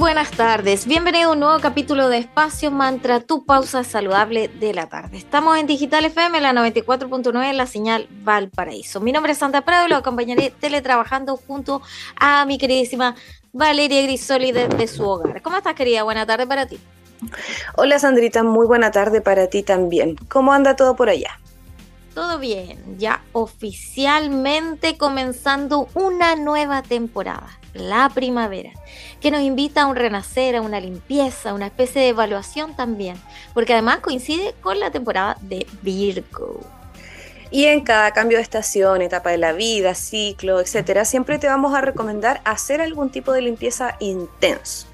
[0.00, 4.88] Buenas tardes, bienvenido a un nuevo capítulo de Espacio Mantra, tu pausa saludable de la
[4.88, 5.18] tarde.
[5.18, 9.00] Estamos en Digital FM, la 94.9, la señal Valparaíso.
[9.00, 11.82] Mi nombre es Santa Prado y lo acompañaré teletrabajando junto
[12.16, 13.14] a mi queridísima
[13.52, 15.42] Valeria Grisoli desde su hogar.
[15.42, 16.02] ¿Cómo estás, querida?
[16.02, 16.78] Buena tarde para ti.
[17.76, 20.16] Hola, Sandrita, muy buena tarde para ti también.
[20.30, 21.38] ¿Cómo anda todo por allá?
[22.14, 28.70] Todo bien, ya oficialmente comenzando una nueva temporada la primavera,
[29.20, 33.16] que nos invita a un renacer, a una limpieza, una especie de evaluación también,
[33.54, 36.60] porque además coincide con la temporada de Virgo.
[37.50, 41.74] Y en cada cambio de estación, etapa de la vida, ciclo, etcétera, siempre te vamos
[41.74, 44.86] a recomendar hacer algún tipo de limpieza intenso.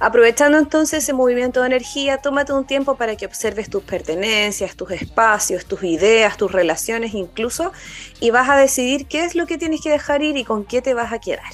[0.00, 4.90] Aprovechando entonces ese movimiento de energía, tómate un tiempo para que observes tus pertenencias, tus
[4.92, 7.72] espacios, tus ideas, tus relaciones incluso,
[8.18, 10.80] y vas a decidir qué es lo que tienes que dejar ir y con qué
[10.80, 11.52] te vas a quedar.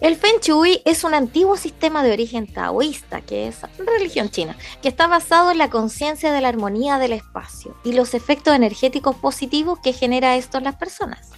[0.00, 4.88] El Feng Shui es un antiguo sistema de origen taoísta, que es religión china, que
[4.88, 9.78] está basado en la conciencia de la armonía del espacio y los efectos energéticos positivos
[9.80, 11.30] que genera esto en las personas.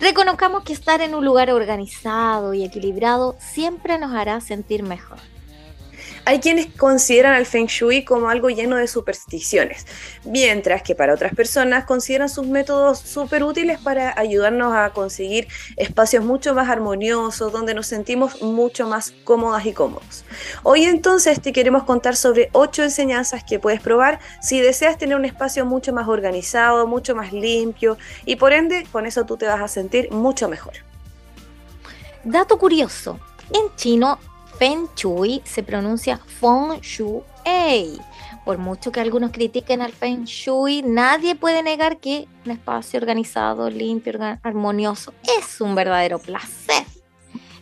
[0.00, 5.18] Reconozcamos que estar en un lugar organizado y equilibrado siempre nos hará sentir mejor.
[6.24, 9.86] Hay quienes consideran al Feng Shui como algo lleno de supersticiones,
[10.24, 16.24] mientras que para otras personas consideran sus métodos súper útiles para ayudarnos a conseguir espacios
[16.24, 20.24] mucho más armoniosos, donde nos sentimos mucho más cómodas y cómodos.
[20.62, 25.24] Hoy entonces te queremos contar sobre ocho enseñanzas que puedes probar si deseas tener un
[25.24, 29.60] espacio mucho más organizado, mucho más limpio y por ende con eso tú te vas
[29.60, 30.74] a sentir mucho mejor.
[32.22, 33.18] Dato curioso,
[33.52, 34.20] en chino
[34.62, 38.00] Feng Shui se pronuncia Feng Shui.
[38.44, 43.68] Por mucho que algunos critiquen al Feng Shui, nadie puede negar que un espacio organizado,
[43.68, 46.84] limpio, armonioso es un verdadero placer.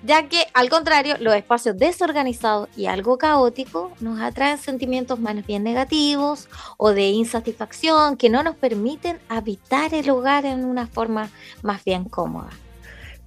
[0.03, 5.63] Ya que, al contrario, los espacios desorganizados y algo caóticos nos atraen sentimientos más bien
[5.63, 11.31] negativos o de insatisfacción que no nos permiten habitar el hogar en una forma
[11.63, 12.51] más bien cómoda.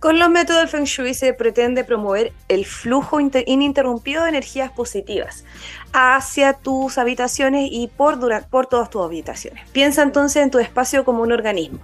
[0.03, 5.45] Con los métodos del Feng Shui se pretende promover el flujo ininterrumpido de energías positivas
[5.93, 9.65] hacia tus habitaciones y por, por todas tus habitaciones.
[9.71, 11.79] Piensa entonces en tu espacio como un organismo.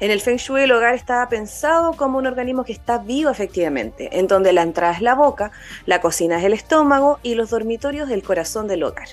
[0.00, 4.18] En el Feng Shui el hogar está pensado como un organismo que está vivo efectivamente,
[4.18, 5.50] en donde la entrada es la boca,
[5.86, 9.08] la cocina es el estómago y los dormitorios el corazón del hogar.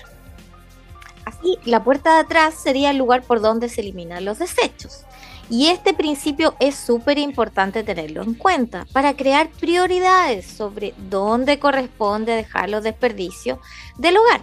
[1.24, 5.06] Así, la puerta de atrás sería el lugar por donde se eliminan los desechos.
[5.50, 12.32] Y este principio es súper importante tenerlo en cuenta para crear prioridades sobre dónde corresponde
[12.32, 13.58] dejar los desperdicios
[13.98, 14.42] del hogar.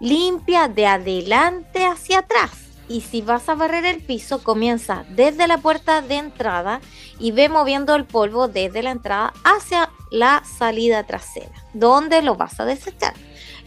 [0.00, 2.50] Limpia de adelante hacia atrás.
[2.88, 6.80] Y si vas a barrer el piso, comienza desde la puerta de entrada
[7.20, 12.58] y ve moviendo el polvo desde la entrada hacia la salida trasera, donde lo vas
[12.58, 13.14] a desechar.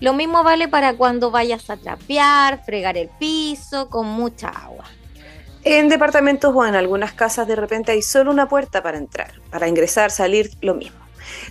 [0.02, 4.86] Lo mismo vale para cuando vayas a trapear, fregar el piso con mucha agua.
[5.68, 9.68] En departamentos o en algunas casas de repente hay solo una puerta para entrar, para
[9.68, 11.00] ingresar, salir, lo mismo.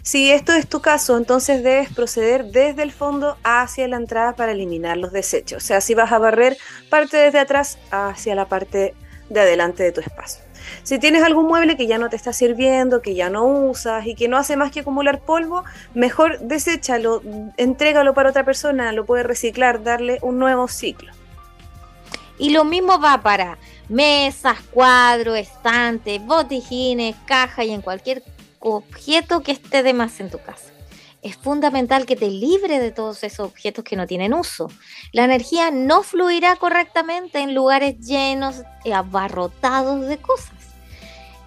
[0.03, 4.53] Si esto es tu caso, entonces debes proceder desde el fondo hacia la entrada para
[4.53, 5.65] eliminar los desechos.
[5.65, 6.57] O sea, si vas a barrer,
[6.91, 8.95] parte desde atrás hacia la parte
[9.31, 10.45] de adelante de tu espacio.
[10.85, 14.15] Si tienes algún mueble que ya no te está sirviendo, que ya no usas y
[14.15, 17.21] que no hace más que acumular polvo, mejor deséchalo,
[17.57, 21.13] entrégalo para otra persona, lo puedes reciclar, darle un nuevo ciclo.
[22.39, 23.59] Y lo mismo va para
[23.89, 28.23] mesas, cuadros, estantes, botijines, caja y en cualquier
[28.61, 30.73] objeto que esté de más en tu casa.
[31.23, 34.71] Es fundamental que te libre de todos esos objetos que no tienen uso.
[35.13, 40.51] La energía no fluirá correctamente en lugares llenos y abarrotados de cosas.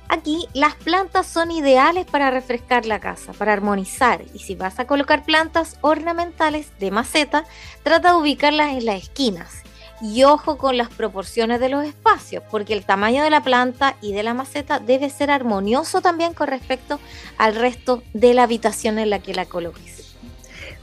[0.09, 4.23] Aquí las plantas son ideales para refrescar la casa, para armonizar.
[4.33, 7.43] Y si vas a colocar plantas ornamentales de maceta,
[7.83, 9.63] trata de ubicarlas en las esquinas
[10.01, 14.13] y ojo con las proporciones de los espacios, porque el tamaño de la planta y
[14.13, 16.99] de la maceta debe ser armonioso también con respecto
[17.37, 20.15] al resto de la habitación en la que la coloques.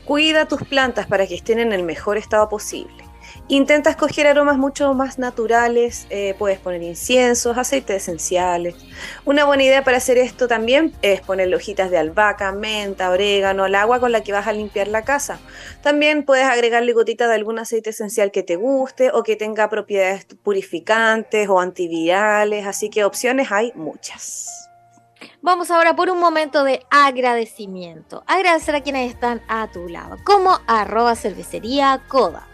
[0.04, 3.04] Cuida tus plantas para que estén en el mejor estado posible.
[3.48, 8.74] Intenta escoger aromas mucho más naturales, eh, puedes poner inciensos, aceites esenciales.
[9.26, 13.74] Una buena idea para hacer esto también es poner hojitas de albahaca, menta, orégano, al
[13.74, 15.38] agua con la que vas a limpiar la casa.
[15.82, 20.24] También puedes agregarle gotitas de algún aceite esencial que te guste o que tenga propiedades
[20.42, 24.70] purificantes o antivirales, así que opciones hay muchas.
[25.44, 28.24] Vamos ahora por un momento de agradecimiento.
[28.26, 32.00] Agradecer a quienes están a tu lado, como arroba cervecería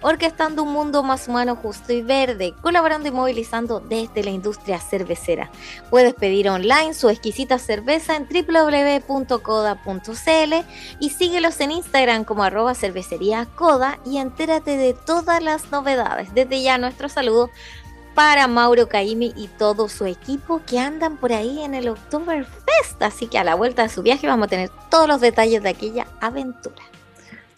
[0.02, 5.52] orquestando un mundo más humano, justo y verde, colaborando y movilizando desde la industria cervecera.
[5.88, 9.34] Puedes pedir online su exquisita cerveza en www.coda.cl
[10.98, 13.46] y síguelos en Instagram como arroba cervecería
[14.04, 16.34] y entérate de todas las novedades.
[16.34, 17.50] Desde ya nuestro saludo
[18.14, 23.00] para Mauro Caimi y todo su equipo que andan por ahí en el Oktoberfest.
[23.00, 25.70] Así que a la vuelta de su viaje vamos a tener todos los detalles de
[25.70, 26.89] aquella aventura.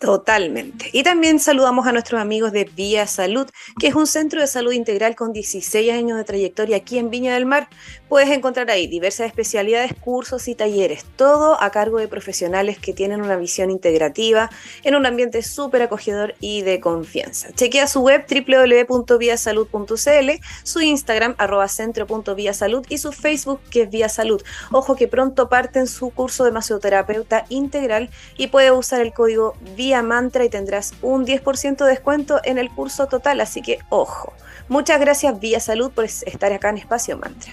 [0.03, 0.91] Totalmente.
[0.93, 3.47] Y también saludamos a nuestros amigos de Vía Salud,
[3.79, 7.35] que es un centro de salud integral con 16 años de trayectoria aquí en Viña
[7.35, 7.69] del Mar.
[8.09, 13.23] Puedes encontrar ahí diversas especialidades, cursos y talleres, todo a cargo de profesionales que tienen
[13.23, 14.51] una visión integrativa
[14.83, 17.53] en un ambiente súper acogedor y de confianza.
[17.53, 20.31] Chequea su web www.viasalud.cl,
[20.65, 24.43] su Instagram arroba centro.viasalud y su Facebook que es Vía Salud.
[24.73, 29.92] Ojo que pronto parten su curso de masoterapeuta integral y puede usar el código VIA
[30.01, 34.33] Mantra y tendrás un 10% de descuento en el curso total, así que ojo.
[34.69, 37.53] Muchas gracias Vía Salud por estar acá en Espacio Mantra.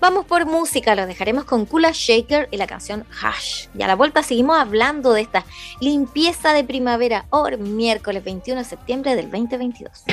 [0.00, 3.66] Vamos por música, lo dejaremos con Kula Shaker y la canción Hash.
[3.76, 5.44] Y a la vuelta seguimos hablando de esta
[5.80, 10.04] limpieza de primavera hoy miércoles 21 de septiembre del 2022.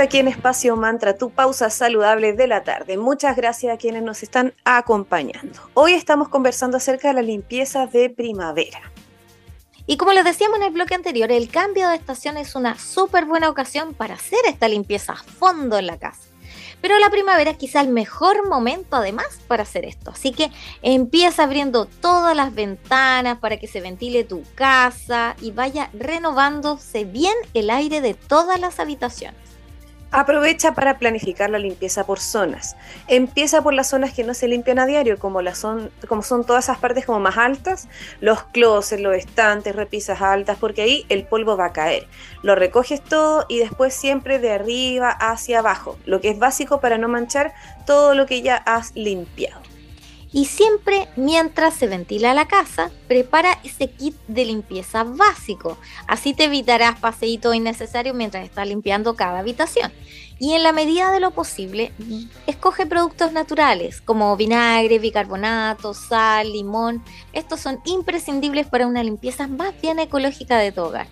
[0.00, 2.96] Aquí en Espacio Mantra, tu pausa saludable de la tarde.
[2.96, 5.58] Muchas gracias a quienes nos están acompañando.
[5.74, 8.80] Hoy estamos conversando acerca de la limpieza de primavera.
[9.86, 13.26] Y como les decíamos en el bloque anterior, el cambio de estación es una súper
[13.26, 16.28] buena ocasión para hacer esta limpieza a fondo en la casa.
[16.80, 20.12] Pero la primavera es quizá el mejor momento además para hacer esto.
[20.12, 20.50] Así que
[20.82, 27.34] empieza abriendo todas las ventanas para que se ventile tu casa y vaya renovándose bien
[27.52, 29.49] el aire de todas las habitaciones.
[30.12, 32.76] Aprovecha para planificar la limpieza por zonas.
[33.06, 36.64] Empieza por las zonas que no se limpian a diario, como, son, como son todas
[36.64, 37.86] esas partes como más altas,
[38.20, 42.08] los closets, los estantes, repisas altas, porque ahí el polvo va a caer.
[42.42, 46.98] Lo recoges todo y después siempre de arriba hacia abajo, lo que es básico para
[46.98, 47.52] no manchar
[47.86, 49.69] todo lo que ya has limpiado.
[50.32, 55.76] Y siempre mientras se ventila la casa, prepara ese kit de limpieza básico.
[56.06, 59.92] Así te evitarás paseitos innecesarios mientras estás limpiando cada habitación.
[60.38, 61.92] Y en la medida de lo posible,
[62.46, 67.02] escoge productos naturales como vinagre, bicarbonato, sal, limón.
[67.32, 71.08] Estos son imprescindibles para una limpieza más bien ecológica de tu hogar.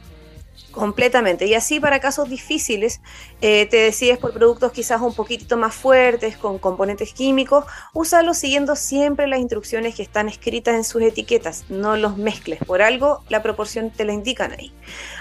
[0.71, 1.47] Completamente.
[1.47, 3.01] Y así para casos difíciles,
[3.41, 8.77] eh, te decides por productos quizás un poquitito más fuertes, con componentes químicos, úsalos siguiendo
[8.77, 11.65] siempre las instrucciones que están escritas en sus etiquetas.
[11.71, 12.61] No los mezcles.
[12.65, 14.73] Por algo, la proporción te la indican ahí.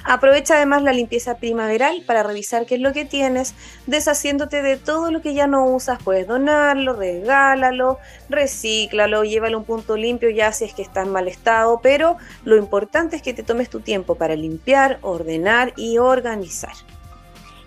[0.04, 5.12] Aprovecha además la limpieza primaveral para revisar qué es lo que tienes, deshaciéndote de todo
[5.12, 6.04] lo que ya no usas.
[6.04, 11.10] Puedes donarlo, regálalo, recíclalo, llévalo a un punto limpio ya si es que está en
[11.10, 11.80] mal estado.
[11.82, 15.27] Pero lo importante es que te tomes tu tiempo para limpiar, ordenar
[15.76, 16.74] y organizar.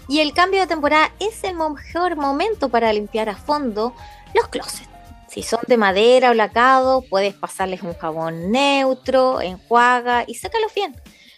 [0.08, 3.94] Y el cambio de temporada es el mejor momento para limpiar a fondo
[4.34, 4.88] los closets.
[5.28, 10.96] Si son de madera o lacado, puedes pasarles un jabón neutro, enjuaga y sácalos bien.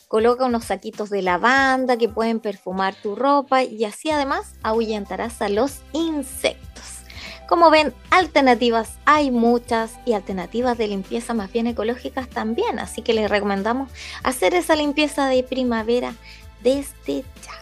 [0.08, 5.50] Coloca unos saquitos de lavanda que pueden perfumar tu ropa y así además ahuyentarás a
[5.50, 6.91] los insectos.
[7.52, 13.12] Como ven, alternativas hay muchas y alternativas de limpieza más bien ecológicas también, así que
[13.12, 13.90] les recomendamos
[14.22, 16.14] hacer esa limpieza de primavera
[16.62, 17.52] desde ya.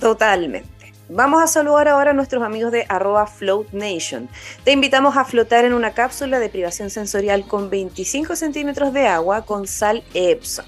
[0.00, 0.92] Totalmente.
[1.08, 4.28] Vamos a saludar ahora a nuestros amigos de arroba Float Nation.
[4.64, 9.42] Te invitamos a flotar en una cápsula de privación sensorial con 25 centímetros de agua
[9.46, 10.66] con sal Epson.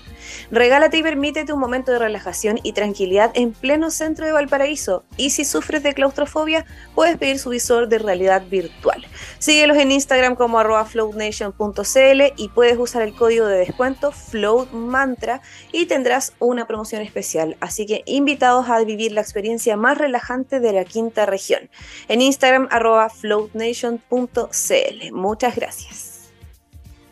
[0.50, 5.05] Regálate y permítete un momento de relajación y tranquilidad en pleno centro de Valparaíso.
[5.17, 6.64] Y si sufres de claustrofobia,
[6.95, 9.07] puedes pedir su visor de realidad virtual.
[9.38, 15.41] Síguelos en Instagram como arroba floatnation.cl y puedes usar el código de descuento FloatMantra
[15.73, 17.57] y tendrás una promoción especial.
[17.61, 21.71] Así que invitados a vivir la experiencia más relajante de la quinta región.
[22.09, 25.12] En Instagram arroba floatnation.cl.
[25.12, 26.12] Muchas gracias.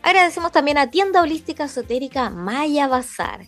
[0.03, 3.47] Agradecemos también a tienda holística esotérica Maya Bazar.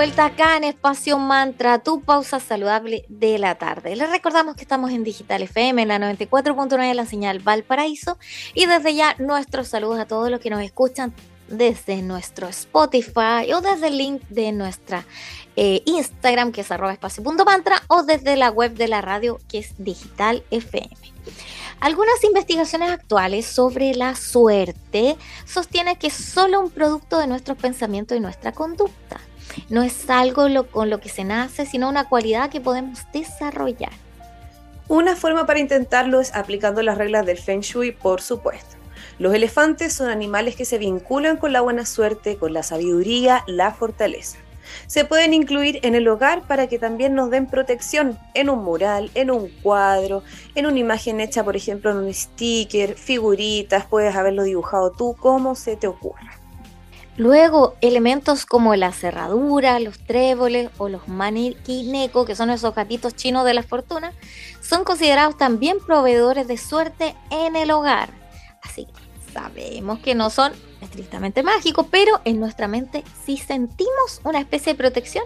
[0.08, 3.94] Vuelta acá en Espacio Mantra, tu pausa saludable de la tarde.
[3.98, 8.18] Les recordamos que estamos en Digital FM, en la 94.9 de la señal Valparaíso.
[8.54, 11.14] Y desde ya, nuestros saludos a todos los que nos escuchan
[11.50, 15.06] desde nuestro Spotify o desde el link de nuestra
[15.58, 19.74] eh, Instagram, que es arroba espacio.mantra, o desde la web de la radio, que es
[19.78, 20.96] Digital FM.
[21.82, 28.18] Algunas investigaciones actuales sobre la suerte sostienen que es solo un producto de nuestros pensamientos
[28.18, 29.20] y nuestra conducta.
[29.70, 33.92] No es algo con lo que se nace, sino una cualidad que podemos desarrollar.
[34.88, 38.78] Una forma para intentarlo es aplicando las reglas del Feng Shui, por supuesto.
[39.20, 43.74] Los elefantes son animales que se vinculan con la buena suerte, con la sabiduría, la
[43.74, 44.38] fortaleza.
[44.86, 49.12] Se pueden incluir en el hogar para que también nos den protección en un mural,
[49.16, 50.24] en un cuadro,
[50.56, 55.56] en una imagen hecha, por ejemplo, en un sticker, figuritas, puedes haberlo dibujado tú, como
[55.56, 56.40] se te ocurra.
[57.18, 63.44] Luego, elementos como la cerradura, los tréboles o los maniquineko, que son esos gatitos chinos
[63.44, 64.14] de la fortuna,
[64.62, 68.10] son considerados también proveedores de suerte en el hogar.
[68.62, 74.40] Así que sabemos que no son estrictamente mágicos, pero en nuestra mente, si sentimos una
[74.40, 75.26] especie de protección,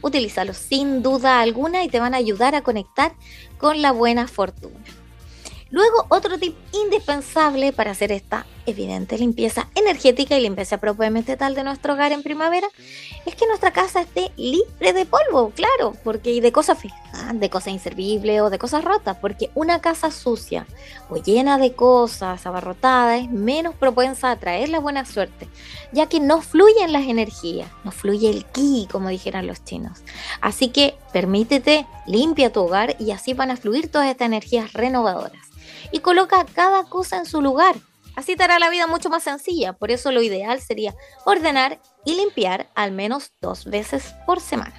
[0.00, 3.14] utilízalos sin duda alguna y te van a ayudar a conectar
[3.58, 4.78] con la buena fortuna.
[5.70, 11.64] Luego, otro tip indispensable para hacer esta evidente limpieza energética y limpieza propiamente tal de
[11.64, 12.68] nuestro hogar en primavera
[13.26, 17.00] es que nuestra casa esté libre de polvo, claro, porque y de cosas fijas,
[17.34, 20.66] de cosas inservibles o de cosas rotas, porque una casa sucia
[21.08, 25.48] o llena de cosas abarrotadas es menos propensa a traer la buena suerte,
[25.92, 30.00] ya que no fluyen las energías, no fluye el ki, como dijeran los chinos.
[30.40, 35.52] Así que permítete, limpia tu hogar y así van a fluir todas estas energías renovadoras
[35.92, 37.76] y coloca cada cosa en su lugar.
[38.16, 39.72] Así te hará la vida mucho más sencilla.
[39.72, 40.94] Por eso lo ideal sería
[41.24, 44.74] ordenar y limpiar al menos dos veces por semana.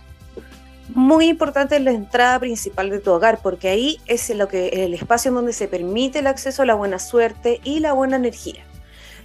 [0.90, 5.30] Muy importante la entrada principal de tu hogar, porque ahí es lo que, el espacio
[5.30, 8.64] en donde se permite el acceso a la buena suerte y la buena energía.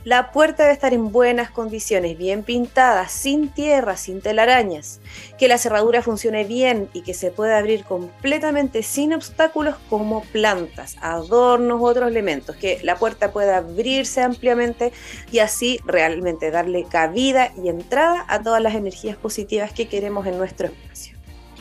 [0.05, 5.01] La puerta debe estar en buenas condiciones, bien pintada, sin tierra, sin telarañas,
[5.39, 10.97] que la cerradura funcione bien y que se pueda abrir completamente sin obstáculos como plantas,
[11.01, 14.93] adornos u otros elementos, que la puerta pueda abrirse ampliamente
[15.33, 20.39] y así realmente darle cabida y entrada a todas las energías positivas que queremos en
[20.39, 21.19] nuestro espacio.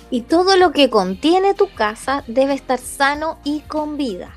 [0.10, 4.37] Y todo lo que contiene tu casa debe estar sano y con vida.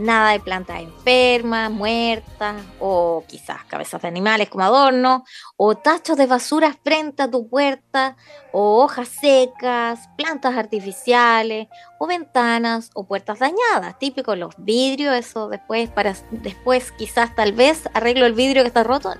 [0.00, 5.24] Nada de plantas enfermas, muertas, o quizás cabezas de animales como adorno,
[5.58, 8.16] o tachos de basura frente a tu puerta,
[8.50, 13.98] o hojas secas, plantas artificiales, o ventanas o puertas dañadas.
[13.98, 18.82] Típico los vidrios, eso después para después quizás tal vez arreglo el vidrio que está
[18.82, 19.12] roto.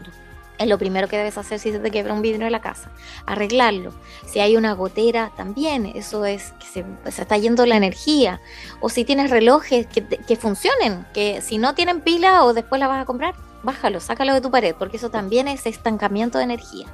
[0.60, 2.90] Es lo primero que debes hacer si se te quiebra un vidrio en la casa.
[3.24, 3.94] Arreglarlo.
[4.26, 5.86] Si hay una gotera, también.
[5.86, 8.42] Eso es que se, se está yendo la energía.
[8.80, 12.88] O si tienes relojes que, que, funcionen, que si no tienen pila o después la
[12.88, 16.86] vas a comprar, bájalo, sácalo de tu pared, porque eso también es estancamiento de energía.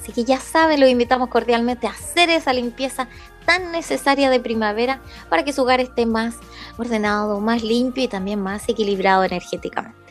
[0.00, 3.06] Así que ya sabe, lo invitamos cordialmente a hacer esa limpieza
[3.46, 6.34] tan necesaria de primavera para que su hogar esté más
[6.76, 10.01] ordenado, más limpio y también más equilibrado energéticamente.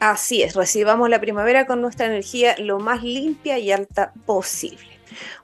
[0.00, 4.90] Así es, recibamos la primavera con nuestra energía lo más limpia y alta posible.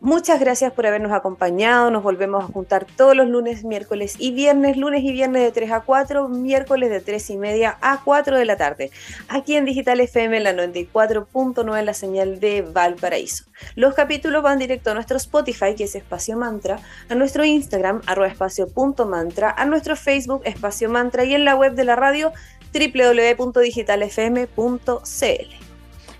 [0.00, 1.90] Muchas gracias por habernos acompañado.
[1.90, 5.72] Nos volvemos a juntar todos los lunes, miércoles y viernes, lunes y viernes de 3
[5.72, 8.90] a 4, miércoles de 3 y media a 4 de la tarde,
[9.28, 13.44] aquí en Digital FM, la 94.9, la señal de Valparaíso.
[13.74, 18.28] Los capítulos van directo a nuestro Spotify, que es Espacio Mantra, a nuestro Instagram, arroba
[18.28, 22.32] espacio.mantra, a nuestro Facebook, Espacio Mantra, y en la web de la radio,
[22.78, 25.66] www.digitalfm.cl.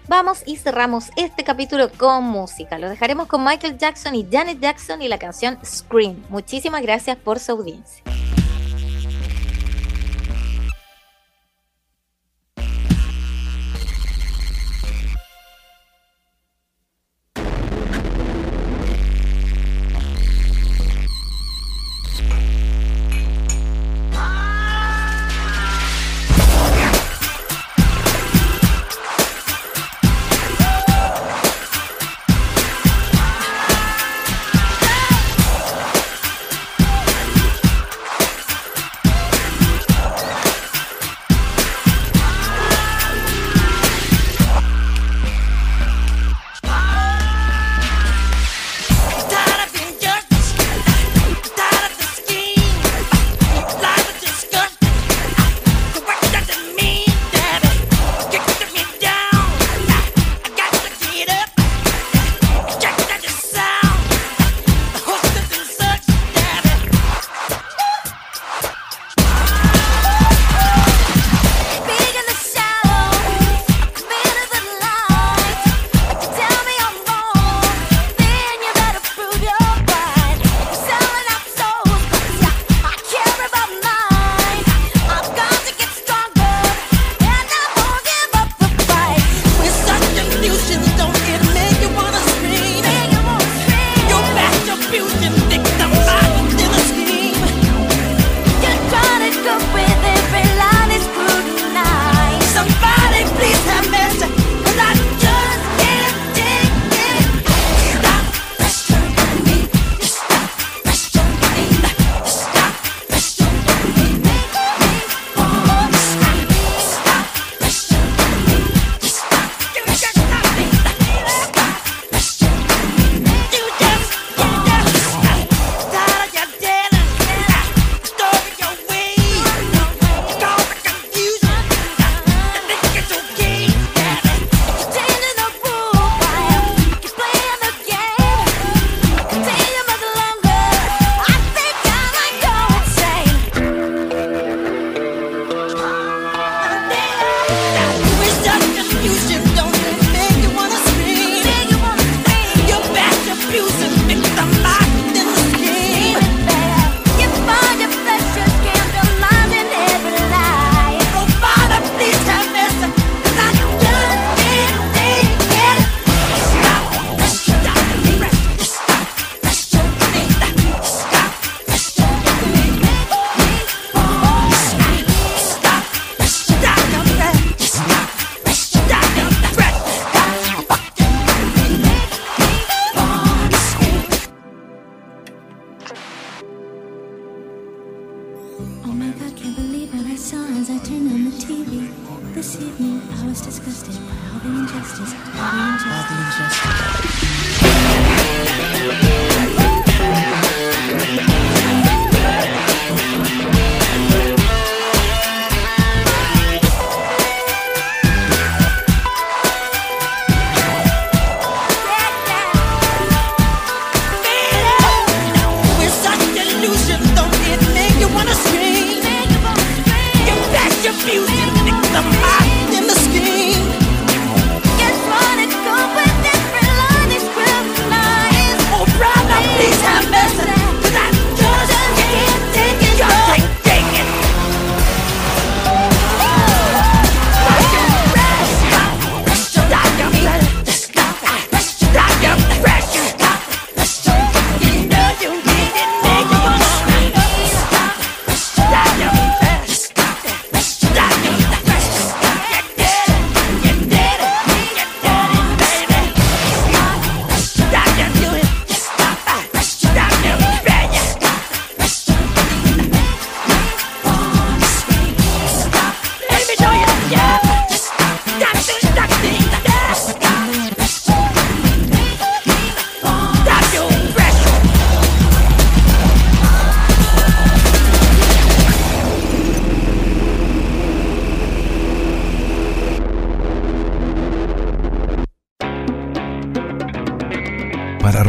[0.09, 2.79] Vamos y cerramos este capítulo con música.
[2.79, 6.23] Lo dejaremos con Michael Jackson y Janet Jackson y la canción Scream.
[6.29, 8.05] Muchísimas gracias por su audiencia.